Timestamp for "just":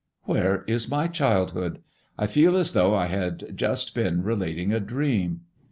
3.55-3.93